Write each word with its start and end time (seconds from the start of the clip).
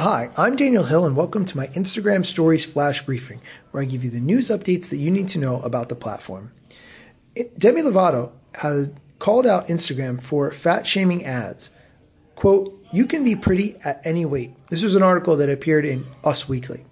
Hi, 0.00 0.30
I'm 0.36 0.54
Daniel 0.54 0.84
Hill, 0.84 1.06
and 1.06 1.16
welcome 1.16 1.44
to 1.44 1.56
my 1.56 1.66
Instagram 1.66 2.24
Stories 2.24 2.64
Flash 2.64 3.04
Briefing, 3.04 3.40
where 3.72 3.82
I 3.82 3.86
give 3.86 4.04
you 4.04 4.10
the 4.10 4.20
news 4.20 4.50
updates 4.50 4.90
that 4.90 4.96
you 4.96 5.10
need 5.10 5.30
to 5.30 5.40
know 5.40 5.60
about 5.60 5.88
the 5.88 5.96
platform. 5.96 6.52
Demi 7.58 7.82
Lovato 7.82 8.30
has 8.54 8.92
called 9.18 9.44
out 9.44 9.66
Instagram 9.66 10.22
for 10.22 10.52
fat 10.52 10.86
shaming 10.86 11.24
ads. 11.24 11.70
Quote, 12.36 12.80
you 12.92 13.06
can 13.06 13.24
be 13.24 13.34
pretty 13.34 13.74
at 13.84 14.06
any 14.06 14.24
weight. 14.24 14.52
This 14.68 14.84
was 14.84 14.94
an 14.94 15.02
article 15.02 15.38
that 15.38 15.50
appeared 15.50 15.84
in 15.84 16.06
Us 16.22 16.48
Weekly. 16.48 16.84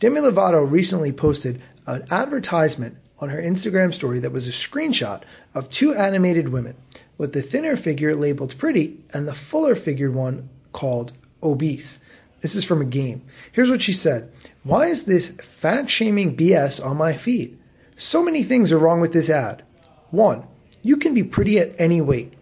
Demi 0.00 0.20
Lovato 0.20 0.68
recently 0.68 1.12
posted 1.12 1.62
an 1.86 2.06
advertisement 2.10 2.96
on 3.20 3.28
her 3.28 3.40
Instagram 3.40 3.94
story 3.94 4.18
that 4.18 4.32
was 4.32 4.48
a 4.48 4.50
screenshot 4.50 5.22
of 5.54 5.70
two 5.70 5.94
animated 5.94 6.48
women, 6.48 6.74
with 7.16 7.32
the 7.32 7.42
thinner 7.42 7.76
figure 7.76 8.16
labeled 8.16 8.58
pretty 8.58 9.04
and 9.14 9.28
the 9.28 9.34
fuller 9.34 9.76
figured 9.76 10.12
one 10.12 10.48
called 10.72 11.12
obese. 11.40 12.00
This 12.40 12.54
is 12.54 12.64
from 12.64 12.80
a 12.80 12.86
game. 12.86 13.22
Here's 13.52 13.68
what 13.68 13.82
she 13.82 13.92
said 13.92 14.30
Why 14.62 14.86
is 14.86 15.02
this 15.02 15.28
fat 15.28 15.90
shaming 15.90 16.36
BS 16.36 16.84
on 16.84 16.96
my 16.96 17.12
feed? 17.12 17.58
So 17.96 18.22
many 18.22 18.42
things 18.44 18.72
are 18.72 18.78
wrong 18.78 19.00
with 19.00 19.12
this 19.12 19.28
ad. 19.28 19.62
One, 20.10 20.44
you 20.82 20.96
can 20.96 21.12
be 21.12 21.22
pretty 21.22 21.58
at 21.58 21.74
any 21.78 22.00
weight. 22.00 22.32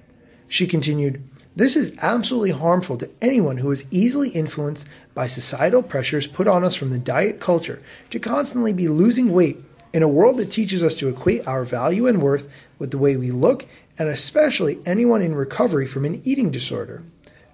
She 0.46 0.68
continued, 0.68 1.24
This 1.56 1.74
is 1.74 1.94
absolutely 2.00 2.52
harmful 2.52 2.98
to 2.98 3.10
anyone 3.20 3.56
who 3.56 3.72
is 3.72 3.84
easily 3.90 4.28
influenced 4.28 4.86
by 5.14 5.26
societal 5.26 5.82
pressures 5.82 6.28
put 6.28 6.46
on 6.46 6.62
us 6.62 6.76
from 6.76 6.90
the 6.90 6.98
diet 6.98 7.40
culture 7.40 7.82
to 8.10 8.20
constantly 8.20 8.72
be 8.72 8.86
losing 8.88 9.32
weight 9.32 9.58
in 9.92 10.04
a 10.04 10.08
world 10.08 10.36
that 10.36 10.52
teaches 10.52 10.84
us 10.84 10.94
to 10.96 11.08
equate 11.08 11.48
our 11.48 11.64
value 11.64 12.06
and 12.06 12.22
worth 12.22 12.48
with 12.78 12.92
the 12.92 12.98
way 12.98 13.16
we 13.16 13.32
look, 13.32 13.66
and 13.98 14.08
especially 14.08 14.78
anyone 14.86 15.22
in 15.22 15.34
recovery 15.34 15.88
from 15.88 16.04
an 16.04 16.22
eating 16.24 16.50
disorder 16.50 17.02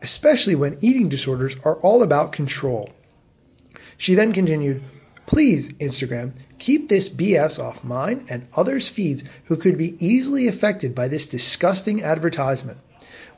especially 0.04 0.54
when 0.54 0.76
eating 0.82 1.08
disorders 1.08 1.56
are 1.64 1.76
all 1.76 2.02
about 2.02 2.32
control. 2.32 2.90
She 3.96 4.14
then 4.14 4.34
continued, 4.34 4.82
Please, 5.24 5.70
Instagram, 5.70 6.32
keep 6.58 6.90
this 6.90 7.08
BS 7.08 7.58
off 7.58 7.82
mine 7.82 8.26
and 8.28 8.46
others' 8.54 8.86
feeds 8.86 9.24
who 9.46 9.56
could 9.56 9.78
be 9.78 9.96
easily 10.06 10.46
affected 10.46 10.94
by 10.94 11.08
this 11.08 11.24
disgusting 11.24 12.02
advertisement. 12.02 12.76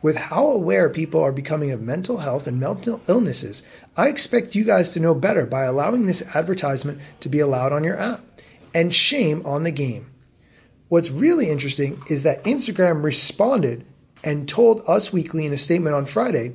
With 0.03 0.17
how 0.17 0.49
aware 0.49 0.91
people 0.91 1.23
are 1.23 1.31
becoming 1.31 1.71
of 1.71 1.81
mental 1.81 2.17
health 2.17 2.49
and 2.49 2.59
mental 2.59 3.01
illnesses, 3.07 3.63
I 3.97 4.09
expect 4.09 4.57
you 4.57 4.65
guys 4.65 4.95
to 4.95 5.01
know 5.01 5.15
better 5.15 5.47
by 5.47 5.67
allowing 5.67 6.05
this 6.05 6.35
advertisement 6.35 6.99
to 7.21 7.29
be 7.29 7.39
allowed 7.39 7.73
on 7.73 7.85
your 7.85 7.99
app. 7.99 8.25
And 8.75 8.93
shame 8.93 9.43
on 9.47 9.63
the 9.63 9.71
game. 9.71 10.07
What's 10.89 11.13
really 11.13 11.49
interesting 11.49 12.03
is 12.11 12.25
that 12.25 12.43
Instagram 12.43 13.05
responded 13.05 13.85
and 14.27 14.49
told 14.49 14.83
Us 14.89 15.13
Weekly 15.13 15.47
in 15.47 15.53
a 15.53 15.59
statement 15.59 15.95
on 15.95 16.05
Friday, 16.05 16.55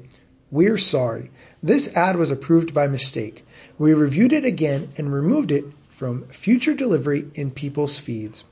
We're 0.52 0.78
sorry. 0.78 1.32
This 1.64 1.96
ad 1.96 2.18
was 2.18 2.30
approved 2.30 2.74
by 2.74 2.88
mistake. 2.88 3.46
We 3.78 3.94
reviewed 3.94 4.34
it 4.34 4.44
again 4.44 4.90
and 4.98 5.12
removed 5.12 5.52
it 5.52 5.64
from 5.92 6.28
future 6.28 6.74
delivery 6.74 7.26
in 7.36 7.52
people's 7.52 7.98
feeds. 7.98 8.44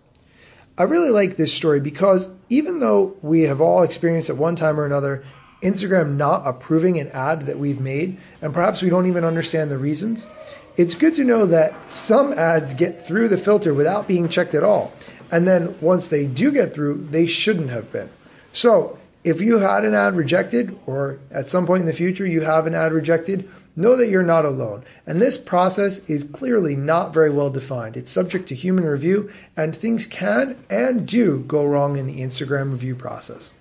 I 0.77 0.83
really 0.83 1.09
like 1.09 1.35
this 1.35 1.53
story 1.53 1.81
because 1.81 2.29
even 2.49 2.79
though 2.79 3.17
we 3.21 3.41
have 3.43 3.59
all 3.59 3.83
experienced 3.83 4.29
at 4.29 4.37
one 4.37 4.55
time 4.55 4.79
or 4.79 4.85
another 4.85 5.25
Instagram 5.61 6.15
not 6.15 6.47
approving 6.47 6.99
an 6.99 7.09
ad 7.09 7.47
that 7.47 7.59
we've 7.59 7.81
made, 7.81 8.17
and 8.41 8.53
perhaps 8.53 8.81
we 8.81 8.89
don't 8.89 9.07
even 9.07 9.25
understand 9.25 9.69
the 9.69 9.77
reasons, 9.77 10.25
it's 10.77 10.95
good 10.95 11.15
to 11.15 11.25
know 11.25 11.47
that 11.47 11.91
some 11.91 12.31
ads 12.31 12.75
get 12.75 13.05
through 13.05 13.27
the 13.27 13.37
filter 13.37 13.73
without 13.73 14.07
being 14.07 14.29
checked 14.29 14.55
at 14.55 14.63
all. 14.63 14.93
And 15.31 15.45
then 15.45 15.75
once 15.81 16.07
they 16.07 16.25
do 16.25 16.51
get 16.51 16.73
through, 16.73 17.07
they 17.11 17.25
shouldn't 17.25 17.71
have 17.71 17.91
been. 17.91 18.09
So 18.53 18.97
if 19.23 19.41
you 19.41 19.57
had 19.57 19.85
an 19.85 19.93
ad 19.93 20.15
rejected, 20.15 20.77
or 20.85 21.19
at 21.31 21.47
some 21.47 21.65
point 21.65 21.81
in 21.81 21.87
the 21.87 21.93
future 21.93 22.25
you 22.25 22.41
have 22.41 22.67
an 22.67 22.75
ad 22.75 22.93
rejected, 22.93 23.49
know 23.75 23.95
that 23.95 24.09
you're 24.09 24.23
not 24.23 24.45
alone. 24.45 24.83
And 25.05 25.21
this 25.21 25.37
process 25.37 26.09
is 26.09 26.23
clearly 26.23 26.75
not 26.75 27.13
very 27.13 27.29
well 27.29 27.49
defined. 27.49 27.97
It's 27.97 28.11
subject 28.11 28.49
to 28.49 28.55
human 28.55 28.85
review, 28.85 29.31
and 29.55 29.75
things 29.75 30.05
can 30.05 30.57
and 30.69 31.07
do 31.07 31.43
go 31.47 31.65
wrong 31.65 31.97
in 31.97 32.07
the 32.07 32.21
Instagram 32.21 32.71
review 32.71 32.95
process. 32.95 33.51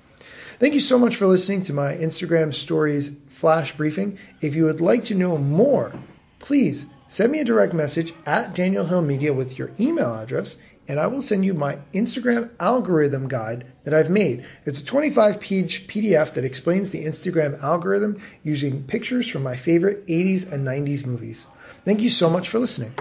Thank 0.58 0.74
you 0.74 0.80
so 0.80 0.98
much 0.98 1.16
for 1.16 1.26
listening 1.26 1.62
to 1.64 1.72
my 1.72 1.94
Instagram 1.94 2.52
stories 2.52 3.14
flash 3.28 3.76
briefing. 3.76 4.18
If 4.40 4.56
you 4.56 4.64
would 4.64 4.80
like 4.80 5.04
to 5.04 5.14
know 5.14 5.38
more, 5.38 5.92
please 6.40 6.84
send 7.08 7.32
me 7.32 7.40
a 7.40 7.44
direct 7.44 7.74
message 7.74 8.14
at 8.24 8.54
Daniel 8.54 8.84
Hill 8.84 9.02
Media 9.02 9.32
with 9.32 9.58
your 9.58 9.70
email 9.80 10.14
address 10.14 10.56
and 10.88 10.98
I 10.98 11.06
will 11.08 11.20
send 11.20 11.44
you 11.44 11.52
my 11.52 11.78
Instagram 11.92 12.50
algorithm 12.58 13.28
guide 13.28 13.66
that 13.84 13.92
I've 13.92 14.08
made. 14.08 14.46
It's 14.64 14.80
a 14.80 14.84
25 14.84 15.38
page 15.38 15.86
PDF 15.86 16.34
that 16.34 16.44
explains 16.44 16.90
the 16.90 17.04
Instagram 17.04 17.62
algorithm 17.62 18.22
using 18.42 18.84
pictures 18.84 19.28
from 19.28 19.42
my 19.42 19.56
favorite 19.56 20.06
80s 20.06 20.50
and 20.50 20.66
90s 20.66 21.04
movies. 21.04 21.46
Thank 21.84 22.00
you 22.00 22.08
so 22.08 22.30
much 22.30 22.48
for 22.48 22.58
listening. 22.58 22.94